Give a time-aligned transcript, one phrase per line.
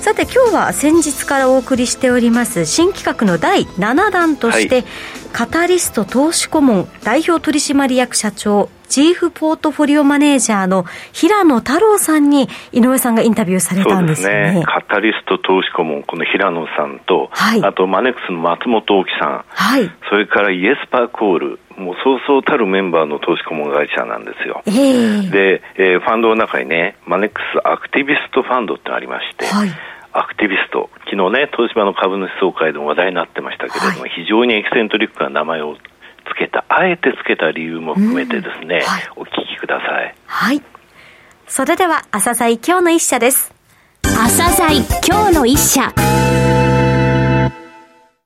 [0.00, 4.84] さて今日は先日からお送りしております新企画の第7弾として、はい、
[5.32, 14.54] カタリスト投資顧問代表取締役社長チーフポートフォリオマネージャーの平野太郎さんに井上さんがインタビューされたんですね。
[14.54, 14.64] ね。
[14.66, 24.62] カタリスト投資顧問、この平野さんと、はい、あとマネックスの松本大さん、はい、それからイェスパー・コール、もうそうそうたるメンバーの投資顧問会社なんですよ。
[24.66, 29.70] えー、で、えー、ファンドの中にね、マネックスアクティビストファンドってありまして、はい。
[30.12, 35.76] アクティビスト、昨日ね、東芝の株主総会でも話題になってましたけれども、はい、非常にエキセントリックな名前を
[36.20, 40.14] つけた、あえてつけた理由も含めてですね、はい、お聞きください。
[40.26, 40.62] はい。
[41.46, 43.52] それでは、朝鮮今日の一社です。
[44.02, 45.92] 朝鮮今日の一社。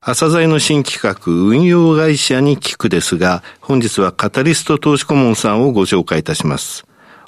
[0.01, 6.86] 朝鮮の新企画、運用会社に聞くですが、本日はカタリスト投資顧問さんをご紹介いたします。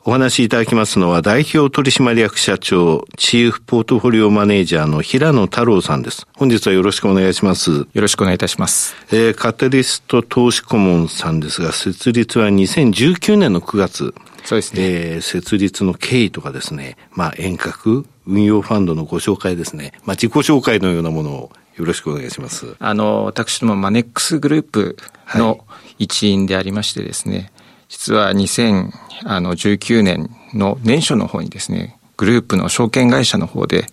[0.08, 6.28] お話しいただきますのは代表取締役社長、チーフポートフォリオマネージャーの平野太郎さんです。
[6.36, 7.72] 本日はよろしくお願いします。
[7.72, 8.94] よろしくお願いいたします。
[9.10, 14.14] えー、カタリスト投資顧問さんですが、設立は2019年の9月。
[14.44, 14.80] そうですね。
[14.80, 19.92] えー、設立の経緯とかですね、まあ遠隔、運用ファンドのご紹介ですね。
[20.04, 22.76] まあ自己紹介のようなものをよろしくお願いします。
[22.78, 24.96] あの、私どもマネックスグループ
[25.34, 25.64] の
[25.98, 27.50] 一員でありましてですね、はい
[27.88, 33.86] 実は2019年の年初の方にですね、グループの証券会社の方で、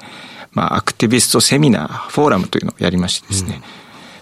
[0.52, 3.62] まあ、アクティビストセミナー、フォーラムというのをやりましてですね、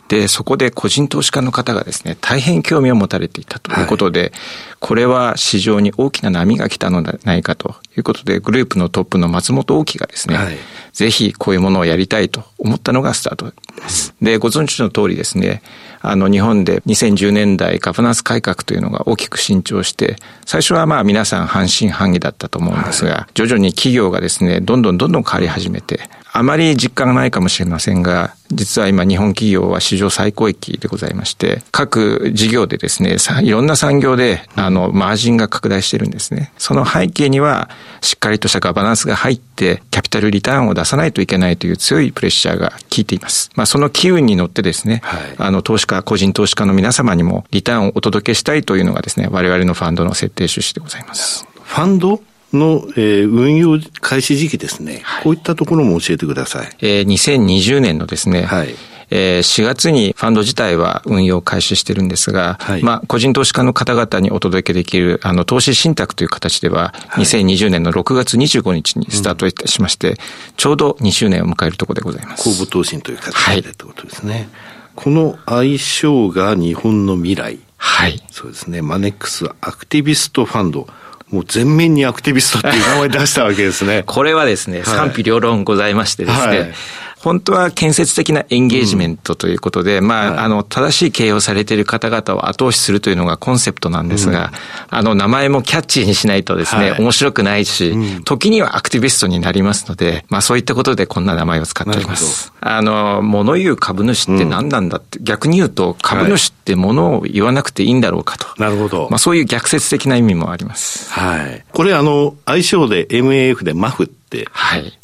[0.03, 4.31] うん、で、そこで個人投資家の方がですね、大変興味を持たれていたということで、はい、
[4.79, 10.57] これは市場に大きな波が来たのではないかということで、グループのトップの松本大樹がですね、はい、
[10.93, 14.15] ぜひこういうものをやりたいと思ったのがスタートです。
[14.21, 15.61] で、ご存知の通りですね、
[16.01, 25.99] あの日本で2010年代ガバナンス改革というのが大きく伸長して、最初はまあ皆さん半信半疑だったと思うんですが、徐々に企業がですね、どんどんどんどん変わり始めて、
[26.33, 36.53] あまり実感がないかもしれませんが、実は今日本企業は史上最高益でございまして、各事業でですね、いろんな産業で、あの、マージンが拡大してるんですね。
[36.57, 37.69] その背景には、
[38.01, 43.49] しっかりとしたガバナンスが入って、キャピタルリターンを出さないといけないという強いプレッシャーが効いています。
[43.55, 51.45] まあ、その機運に乗ってですね、はい、あの、投資家、個人投資家の皆様にもリターンをお届けしたいというのがですね、我々のファンドの設定趣旨でございます。
[51.61, 52.21] ファンド？
[52.53, 56.69] の、えー、運用開始時期ですね、はい、こういったところも教えてください。
[56.79, 58.75] えー、2020年のですね、はい、
[59.11, 70.15] えー、4月にファンド自体は運用開始してるんですが、はい、まあ、個人投資家の方々にお届けできる、あの、投資信託という形では、2020年の6月25日にスタートいたしまして、うん、
[70.55, 72.43] ちょうど2周年を迎えるところでございます。
[72.43, 74.33] 公募投信という形でってことですね。
[74.33, 74.47] はい、
[74.95, 77.59] この相性が日本の未来。
[77.75, 78.23] はい。
[78.31, 78.81] そうですね。
[78.81, 80.87] マネックスアクティビストファンド。
[81.31, 84.03] もう全面にアクティビストっていう名前出したわけですね。
[84.07, 86.73] これはですね、賛否両論ございましてですね、はい
[87.21, 94.51] 本当は建設的なエンゲージメントということで、うん、まあ、はい、あの、正しい経営をされている方々を後押しするというのがコンセプトなんですが、
[94.91, 102.51] うん、あの、名前もキャッチーにしないとですね、はい、面白くないし、うん、時にはアクティビストになりますので、まあ、そういったことでこんな名前を使っております。
[102.59, 108.47] あの、物言う株主って何なんだって、逆に言うと、株主って物を言わなくていいんだろうかと。
[108.57, 109.07] なるほど。
[109.11, 111.11] まあ、そういう逆説的な意味もあります。
[111.11, 111.63] はい。
[111.71, 114.97] これあの、相性で MAF でマフって、はい。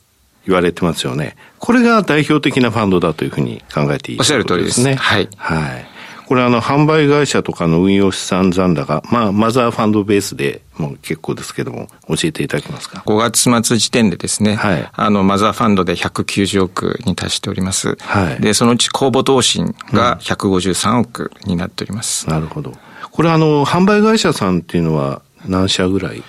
[0.47, 1.35] 言われてますよね。
[1.59, 4.95] これが代表的なファンドだというふうに考えていい、おっしゃる通りですね。
[4.95, 5.29] はい。
[5.37, 5.85] はい。
[6.25, 13.15] これあの、販売会社とかの運用資産残高、まあ、マザーファンドベースでもう結構ですけども、教えていただけますか？5
[13.49, 17.95] 月末時点でですね、はい、あの、マザーファンドで190億に達しております。
[18.01, 18.41] はい。
[18.41, 22.25] で、そのうち公募投信が153億になっております。
[22.27, 22.73] うん、なるほど。
[23.09, 26.23] これあの、販売会社さんっていうのは何社ぐらい？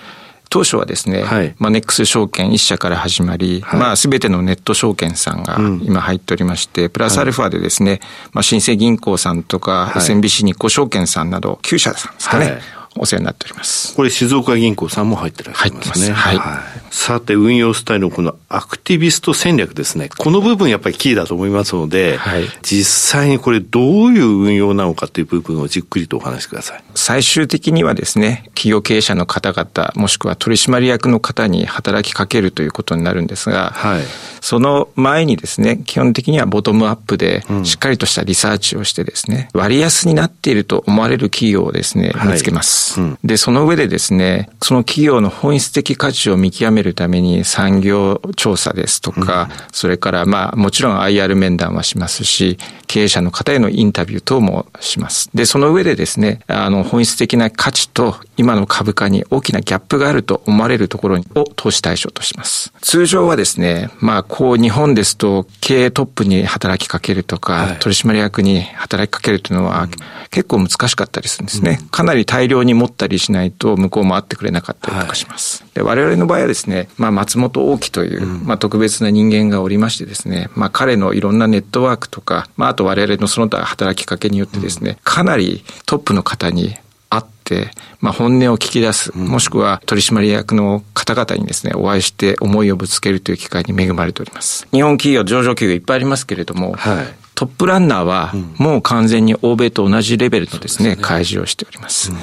[0.51, 8.01] 当初はですね、はい、まあ、ネックス証券1社から始まり、はい、まあ、すべてのネット証券さんが今入っておりまして、うん、プラスアルファでですね、
[8.33, 12.61] まあ、新生銀行さんとか、SMBC 日興証券さんなど9社さんですかね、
[12.99, 13.95] お世話になっております。
[13.95, 16.13] これ静岡銀行さんも入ってらっしゃいますね。
[16.13, 16.37] はい。
[16.37, 16.59] はい、
[16.91, 20.09] さて、運用スタイルのこのアクティビスト戦略ですね。
[20.17, 26.85] この部分やっぱりキーだと思いますので、はい、実際にこれどういう運用なのかという部分をじっくりとお話しください。
[26.95, 34.03] 最終的にはですね、企業経営者の方々、もしくは取締役の方に働きかけるということになるんですが、はい、
[34.41, 42.88] その前にですね、基本的にはボトムアップでしっかりとしたリサーチをしてですね、割安になっていると思われる企業をですね、見つけます。
[42.88, 52.59] はいうん、で、その上でですね、その企業の本質的価値を見極めるために産業調査ですとか、うん、それからまあもちろん IR 面談はしますし、
[52.89, 55.31] 経営者の方へのインタビュー等もします。
[55.35, 62.73] で、その上でですね、あの本質的な価値と今の株価に大きなギャップがあると思われるところを投資対象とします。
[62.81, 69.87] 通常はですね、まあこう日本ですと経営トップに働きかけるとか、はい、取締役に働きかけるというのは、
[70.31, 71.79] 結構難しかったりするんですね。
[71.81, 75.63] うん、かなり大量に持ったりしないと向こうも会ってくれなかったりとかします。
[75.63, 86.77] はい、で我々の場合はですね、まあ松本大樹という、まあ特別な人間がおりましてですね、まあ彼のいろんなネットワークとか、まああと我々のその他働きかけによってですね、かなりトップの方に
[87.11, 87.71] 会って、
[88.01, 94.69] まあ、本音を聞き出す、もしくは取締役の方々にですね、お会いして思いをぶつけるという機会に恵まれております。
[94.73, 102.13] 日本企業、上場企業いっぱいありますけれども、はい、トップランナーはもう完全に欧米と同じレベルのですね、開示をしております。
[102.13, 102.19] うん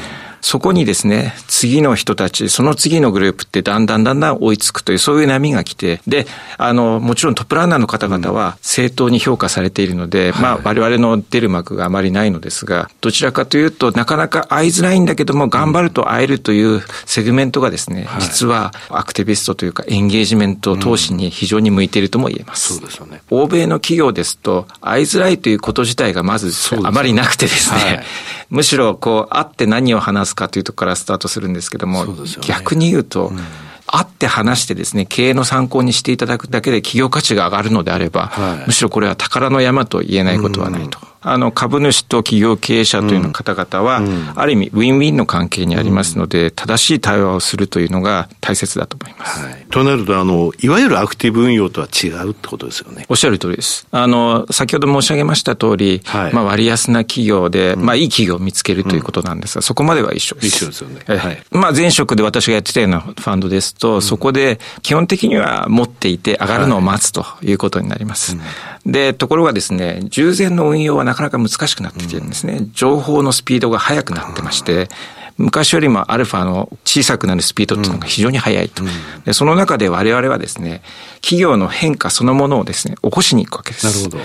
[0.45, 6.27] そこにですね、次の人たち、その次のグループってだんだんだんだん追いつくという、そういう波が来て、で、
[6.59, 22.75] あの、もちろんトップランナーの方々は正当に評価されているので、うん、まあ、我々の出る幕があまりないのですが、どちらかというと、なかなか会いづらいんだけども、頑張ると会えるというセグメントがですね、実はアクティビストというか、エンゲージメント投資に非常に向いているとも言えます。
[22.75, 23.23] そうですよね。
[23.31, 26.51] 欧米の企業ですと、会いづらいということ自体がまず
[26.83, 28.05] あまりなくてですね、はい、
[28.51, 33.39] むしろこう、会って何を話すかというところからスタートするんですけども、ね、逆に言うと、うん。
[33.87, 40.99] 会って話してですね、経営の参考にしていただくだけで企業価値が上がるのであれば、はい、むしろこれは宝の山と言えないことはないと。
[41.27, 44.01] あの、株主と企業経営者という方々は、
[44.35, 49.43] ある意味、ウィンウィンの関係にありますので、正しい対話をするというのが大切だと思います。
[49.43, 53.07] はい、となると、あの、いわゆるアクティブ運用とは違うってことですよね。
[53.09, 53.87] おっしゃる通りです。
[53.89, 60.47] あの、先ほど申し上げました通り、はい、まあ、割安な企業で、まあ、いい企業を見つけるということなんですが、そこまでは一緒です。
[60.47, 61.01] 一緒ですよね。
[61.07, 61.43] はい。
[61.49, 68.37] まあ、前職で私がやってたようなファンドですと、そこで、基本的には持っていて上がるのを待つということになります。
[68.85, 72.67] で、ところがですね、従前の運用はなかなか難しくなってきてるんですね。
[72.73, 74.89] 情報のスピードが速くなってまして、
[75.37, 78.83] 昔よりもアルファの小さくなるスピードっていうのが非常に速いと。
[79.25, 80.81] でその中で我々はですね、
[81.21, 83.85] 企業の変化そのものをですね、起こしに行くわけです。
[83.85, 84.19] なるほど。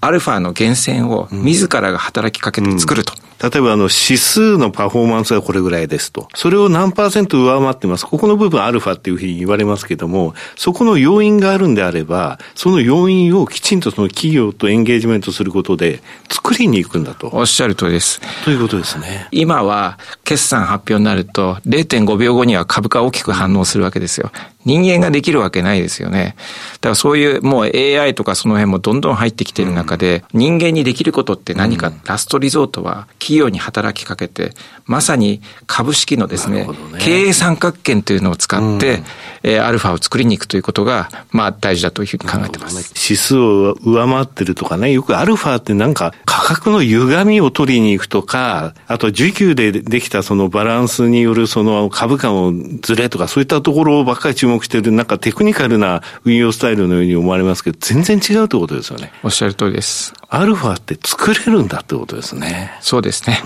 [0.00, 3.12] アルファの源泉を自らが働きかけて作ると。
[3.22, 6.28] うん例えばあの指数のパフォーマンスがこれぐらいですと。
[6.34, 8.06] それを何パーセント上回ってます。
[8.06, 17.30] ここの部分アルファっていうふうに言われますけども、そこの要因があるんであれば、その要因をきちんとその企業とエンゲージメントすることで作りに行くんだと。
[17.32, 18.20] おっしゃる通りです。
[18.44, 19.28] ということですね。
[19.30, 24.30] 今は決算発表になると0.5秒後には株価大きく反応するわけですよ。
[24.64, 26.36] 人間ができるわけないですよね。
[26.74, 34.52] だからそういうもう AI とかその辺もどんどん入ってきている中で、人間にできることって何か、ラストリゾートは企業に働きかけて、
[34.84, 39.04] まさに株式のですね、ね経営三角形というのを使って、うん、
[39.42, 42.76] えー、アルファを作りに行くということが、まあ大事だというふうに考えてます。
[42.76, 59.12] ね、指数を上回ってるとかね、よくアルファってなんか価格の歪みを取りに行くとか、あと需給でできたそのバランスによるその株価のずれとか、そういったところばっかり注目している、なんかテクニカルな運用スタイルのように思われますけど、全然違うってことですよね。
[59.22, 60.19] おっしゃる通りです。
[60.32, 62.78] アルファって作れるんだってことですね。
[62.80, 63.42] そうですね。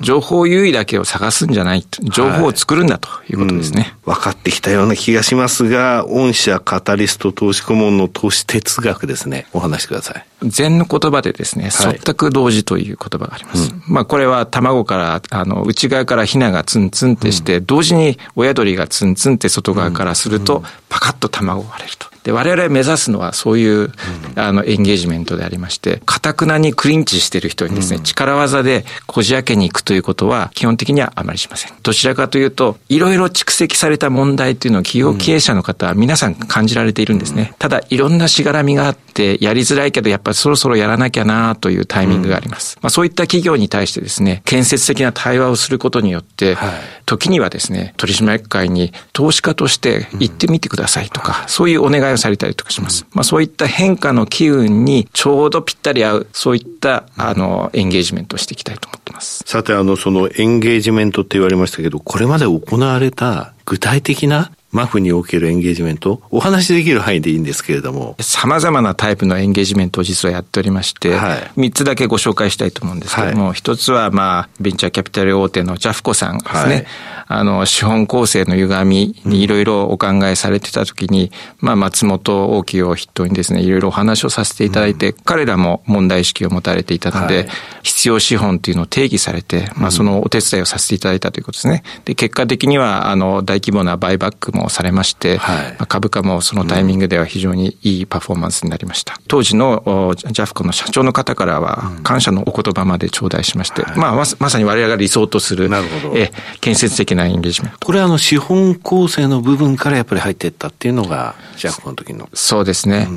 [0.00, 1.86] 情報優位だけを探すんじゃない。
[2.02, 9.46] 情報を作るんだということですね、はい、分かってきたような気がしますが、御社カタリスト投資顧問の投資哲学ですね。
[9.52, 10.26] お話しください。
[10.42, 13.70] 禅の言葉でですね、忖度同時という言葉があります。
[13.70, 22.15] はいうん、まあこれは卵から、あの、内側からヒナがツンツンってして、うん、同時に親鳥がツンツンって外側からすると、パカッと卵を割れると。
[22.26, 23.92] で、我々目指すのはそういう、
[24.34, 31.72] あの、エンゲージメントでありまして、かたくなにクリンチしてる人にですね、力技でこじ開けに行くということは、基本的にはあまりしません。
[31.84, 37.54] どちらかというと、いろいろ蓄積された問題というのを企業経営者の方は皆さん感じられているんですね。
[37.60, 42.76] ただ、いろんなしがらみがあって、やりづらいけど、やっぱりそろそろやらなきゃなというタイミングがあります。
[42.82, 46.70] まあ、そういった企業に対してですね、建設的な対話をすることによって、はい、
[47.06, 53.06] 時にはですね、取締役会に投資家として行ってみてくださいとか、そういうお願いを換されたりとかします。
[53.12, 59.42] まあそういった変化の機運にちょうどぴったり合う、そういった、あの、エンゲージメントをしていきたいと思ってます。
[59.46, 68.14] さて、あの、そのエンゲージメントって言われましたけど、これまで行われた具体的なマフにおけるエンゲージメント、お話しできる範囲でいいんですけれども。
[68.20, 76.74] 様々なタイプのエンゲージメントを実はやっておりまして、はい、3つだけご紹介したいと思うんですけども、はい、1つは、まあ、ベンチャーキャピタル大手のジャフコさんですね。
[76.74, 76.86] はい。
[77.28, 87.48] あの、資本構成の歪みにいろいろお考えされてたときに、まあ、松本大きを筆頭にですね、いろいろお話をさせていただいて、彼らも問題意識を持たれていたので、
[87.82, 91.82] 必要資本っていうのを定義されて、まあ、そのお手伝いをさせていただいたということですね。
[92.04, 99.18] で、結果的には、あの、大規模なバイバックもされまして、はい、株価もそのタイミングでは非常にいいパフォーマンスになりました。
[99.28, 105.70] 当時のジャフコの社長の方からは、感謝のお言葉まで頂戴しまして、まあ、まさに我々が理想とする、
[106.14, 106.30] え
[106.60, 107.78] 建設的なエンゲージメント。
[107.86, 112.28] これはあの資本構成の部分からやっぱり入っていったっていうのが、ジャフコの時の。
[112.34, 113.08] そうですね。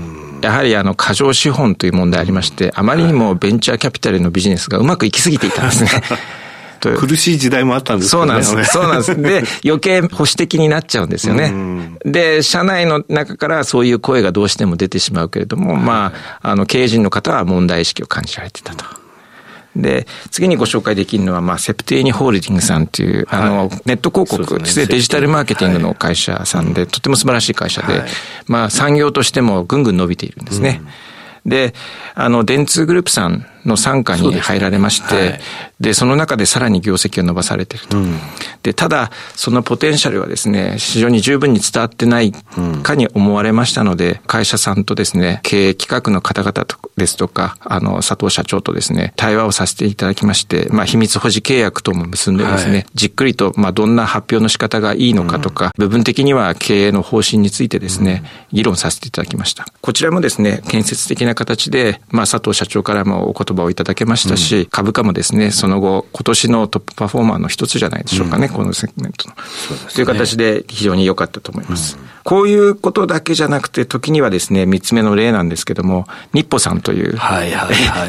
[0.41, 5.89] やはりあの過剰資本という問題ありまして、あまりにもベンチャーキャピタルのビジネスがうまくいきすぎていたんですね。
[6.79, 8.63] 苦しい時代もあったんですそうなんです。
[8.65, 9.21] そうなんです。
[9.21, 11.53] で、 余計保守的になっちゃうんですよね。
[12.05, 18.85] で、社内の中からそういう声がどうしても出てしまうけれども、まあ、あの、経営陣の方は問題意識を感じられてたと。
[19.75, 28.09] で、次にご紹介できるのは、まあ、セプテーニホールディングさんという、はい、あの、ネット広告ね、デジタルマーケティングの会社さんで、はい、とても素晴らしい会社で、はい、
[28.47, 30.81] まあ、産業としてもぐんぐん伸びているんですね。
[30.81, 30.89] うん、
[31.45, 31.73] で、
[32.15, 35.39] あの、電通グループさんの傘下に入られまして、で、ね
[35.81, 37.97] はい、その中でさらに業績を伸ばされていると。
[37.97, 38.17] うん、
[38.63, 42.33] で、ただ、そのポテンシャルはですね、非常に十分に伝わってない
[42.83, 46.65] かに思われましたので、会社さんとですね、経営企画の方々
[46.99, 59.65] ですとか、あの、佐藤社長とですね、対話をさせていただきまして、まあ、秘密保持契約とも結んでですね、はい、じっくりと、まあ、どんな発表の仕方がいいのかとか、うん、部分的には経営の方針についてですね、議論させていただきました。
[59.81, 69.35] こちらもですね、建設的な形で、まあ、佐藤社長からもお言葉をいただけましたし、うん、株価もですね、その後、今年のトップパフォーマーの一つじゃないでしょうかね、うん、このセグメントの。
[69.93, 71.97] という形で非常に良かったと思います。
[72.29, 77.17] うん、こういうことだけじゃなくて、時にはですね、三つ目の例なんですけども、日歩さんという、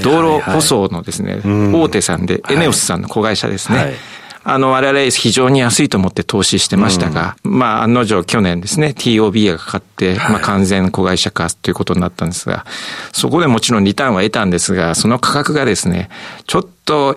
[0.03, 3.79] 道路舗装のですね、大手さんで、エネオスさんの子会社ですね。
[3.79, 3.95] はい。
[4.43, 12.65] あの、我々非常に安いと思って投資してましたが、うん、まあ、案の定去年ですね、TOB がかかって、はい、まあ、完全子会社化ということになったんですが、
[13.13, 16.09] そこでもちろんリターンは得たんですが、その価格がですね、
[16.47, 16.71] ちょっと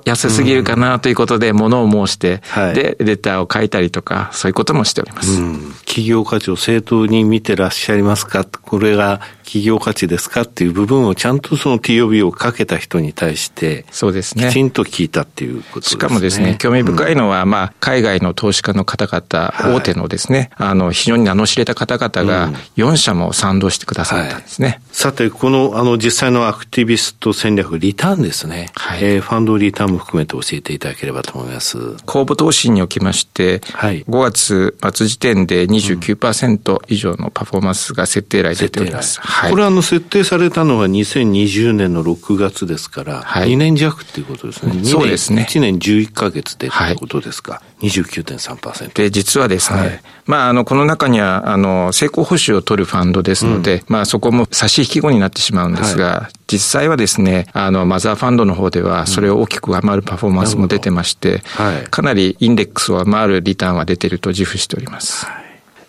[0.05, 5.41] 安すぎるかなということで、物を申して、うん、で、レターを書いたりとか、そういうこともしております。
[5.41, 8.45] うん、企業価値を正当に見てらっしゃいますか？
[8.45, 10.41] これが企業価値ですか？
[10.41, 14.49] っていう部分をちゃんとその TOB をかけた人に対して、そうですね。
[14.49, 15.89] きちんと聞いたっていうことですね。
[15.91, 24.67] しかもですね、興味深いのは、まあ、海外の投資家の方々、大手のですね、あの、非常に名の知れた方々が、4社も賛同してくださったんですね。
[24.67, 28.71] はい、さて、この、あの、実際のアクティビスト戦略、リターンですね。
[28.75, 31.97] はい、えー、ファンドリターンも含めて教えていただければと思います。
[32.05, 39.19] 公募投資におきまして、はい、5月末時点で29%以上のパフォーマンスが設定来出ております。
[39.21, 44.83] はい、これはあの、設定されたのは2020年の6月ですから、はい、2年弱っていうことですね。
[44.83, 45.45] そうですね。
[45.49, 47.53] 1年11か月でということですか？
[47.53, 48.93] はい、29.3%。
[48.93, 65.25] で、実はですね、はい、まあ、あの、この中には、あの、成功報酬を取るファンドですので、うん、まあ、そこも差し引き後になってしまうんですが、はい、実際はですね、あの、マザーファンドの方では、それを大きく上回るパフォーマンスも出てまして、はい、かなりインデックスを上回るリターンは出ていると自負しております。
[65.25, 65.43] はい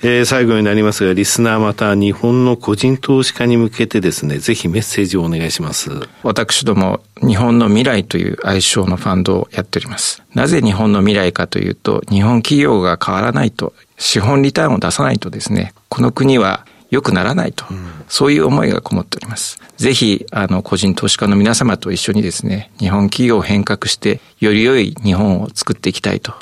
[0.06, 5.90] えー、最後になりますが、リスナーまた日本の個人投資家に向けてですね、ぜひメッセージをお願いします。
[6.22, 10.22] 私ども、日本の未来という愛称のファンドをやっております。
[10.34, 19.60] なぜ日本の未来かというと、日本企業が変わらないと、資本リターンを出さないとですね、この国は良くならないと、うん、そういう思いがこもっております。
[19.76, 26.34] ぜひ、あの、個人投資家の皆様と一緒にですね、日本企業を変革して、より良い日本を作っていきたいと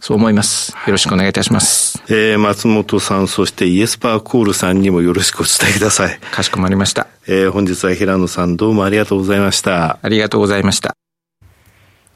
[0.00, 0.72] そう思います。
[0.72, 2.02] よろしくお願いいたします。
[2.08, 6.18] えー、松本さん、そしてイエスパーコールさんにもよろしくお伝えください。
[6.18, 7.08] かしこまりました。
[7.26, 9.98] えー、本日は平野さんどうもありがとうございました。
[10.00, 10.96] ありがとうございました。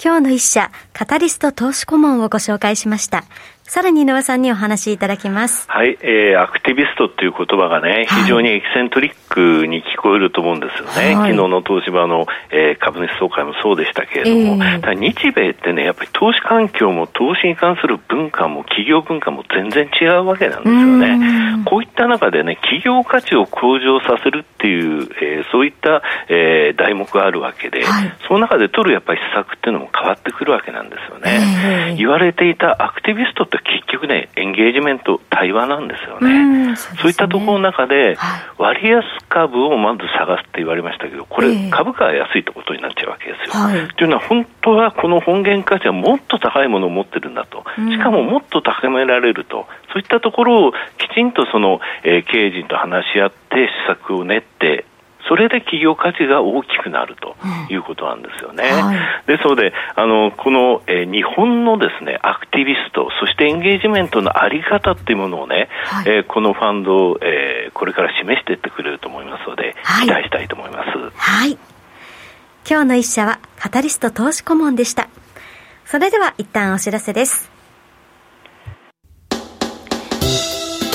[0.02, 3.25] 今日の一社、カタリスト投資顧問をご紹介しました。
[3.70, 5.64] さらに井上さんにお話しいただきます。
[5.68, 11.14] はい、えー、アクティビストっていう言葉がね、非常にエキセントリックに聞こえると思うんですよね。
[11.14, 21.62] はい、昨日の東芝の、えー、株主総会もそうでしたけれども、えー、日米ってね、やっぱり投資環境も投資に関する文化も企業文化も全然違うわけなんですよね。
[21.64, 31.90] こういった中でね、企業価値を向上させるっていう、えー、そういった、えー、題目があるわけで、はい、その中で取るやっぱり施策っていうのも変わってくるわけなんですよね。
[31.90, 36.76] えー、言われていたアクティビストって結局ね、エンゲージメント、対話なんですよね。
[36.76, 38.16] そう、ね、いったところの中で、
[38.58, 43.62] 割安株をまず探すって言われましたけど、これ、株価が安いってことになっちゃうわけですよ。
[43.62, 54.84] はい、というのは、本当はこの本源価値はもっと高いものを持ってるんだと、しかももっと高められると、そういったところをきちんとその、えー、経営陣と話し合って施策を練って
[55.28, 57.36] それで企業価値が大きくなると
[57.68, 58.68] いうことなんですよね。
[58.72, 70.90] うんはい、ですので、あの、この、えー、日本のですね、アクティビスト、そしてエンゲージメントのあり方っていうものをね、はい、えー、このファンドを、えー、これから示していってくれると思いますので、はい、期待したいと思います。
[71.16, 71.58] はい。
[72.68, 75.08] 今日の一社は、カタリスト投資顧問でした。
[75.84, 77.60] それでは一旦お知らせです。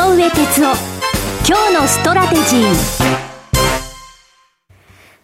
[0.00, 0.76] 上哲夫
[1.46, 3.20] 今日のストラテジー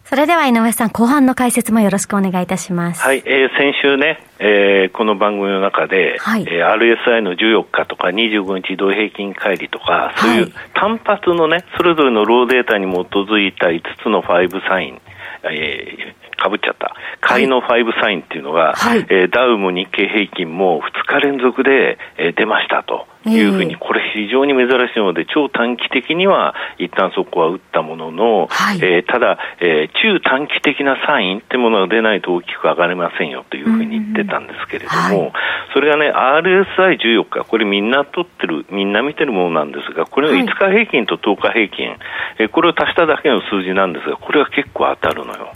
[0.05, 3.01] それでは井上さん、後半の解説もよろしくお願いいたします。
[3.01, 15.01] はい、えー、先週ね、えー、この番組の中で、はい、えー、RSI の14日とか25日移動平均乖離とか、そういう単発のね、それぞれのローデータに基づいた5つの5サイン、
[15.51, 16.95] えー、かぶっちゃった。
[17.19, 23.07] 買いの5サインっていうのが、はい、えー、ダウも日経平均も2日連続で、えー、出ましたと。
[23.29, 35.33] いうふうに、これ非常に珍しいので、超短期的には一旦そこは打ったものの、はい、えー、ただ、えー、中短期的なサインってものが出ないと大きく上がれませんよというふうに言ってたんですけれども、はい、
[35.73, 41.95] それがね、RSI14 日、これみんな取ってる、みんな見てるものなんですが、これは5日平均と10日平均、
[42.39, 45.53] えー、これを足しただけの数字なんですが、これは結構当たるのよ。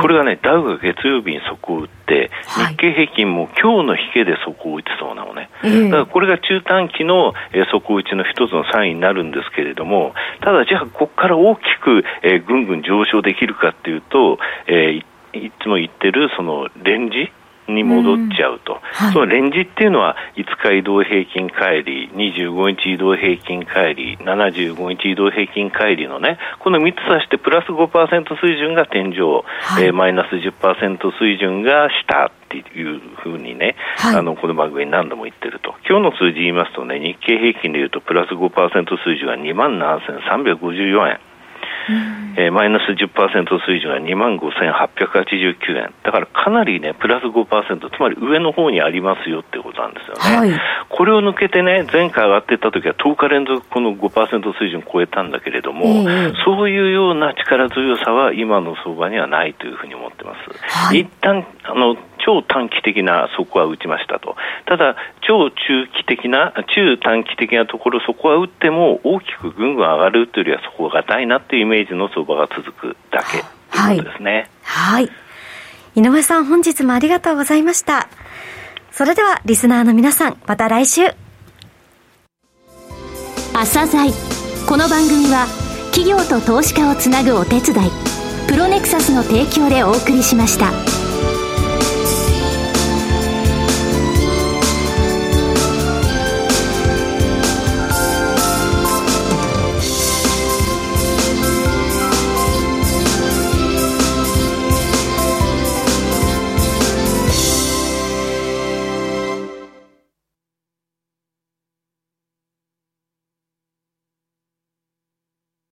[0.00, 2.30] これがね、ダウが月曜日に底を打って、
[2.68, 5.48] 日経平均も今日の引けで底を打ちそうなのね。
[5.62, 17.32] だからこれが中短期の、えー、底打ちの一つのサインになるんですけれども、ただじゃあここから大きく、えー、ぐんぐん上昇できるかっていうと、えー、いつも言ってるそのレンジ
[17.68, 29.20] に戻っちゃうと、はい、そのレンジっていうのは5日移動平均乖離、25日移動平均乖離、75日移動平均乖離のね、この3つ足してプラス5%水準が天井、
[29.62, 38.48] はい、えー、マイナス10%水準が下っていうふうにね、はい、あのこの番組に何度も言ってると、今日の数字言いますとね、日経平均でいうとプラス5%
[39.04, 41.20] 水準が2万7354円。
[42.36, 45.94] えー、マイナス10%水準は2万5889円。
[46.02, 50.36] だからかなりね、プラス5%、つまり上の方にありますよってことなんですよね。
[50.36, 60.88] はい、これを抜けてね、前回上がっていった時は10日連続この5%水準超えたんだけれども、えー、そういうような力強さは今の相場にはないというふうに思ってます。
[60.88, 64.36] はい、一旦、あの、超短期的な底は打ちましたと。
[64.66, 73.44] ただ、超中期的な、中短期的なところ、そこは打っても大きくぐんぐん上がるというよりは底が硬いなっていうイメージの相場が続くだけ
[73.76, 74.48] ということですね。
[74.62, 75.04] はい。
[75.04, 75.10] は
[75.94, 78.08] い、井上さん、本日もありがとうございました。
[78.90, 81.02] それでは、リスナーの皆さん、また来週。
[83.52, 84.10] 朝鮮
[84.68, 85.46] この番組は、
[85.92, 87.90] 企業と投資家をつなぐお手伝い、
[88.48, 90.93] プロネクサスの提供でお送りしました。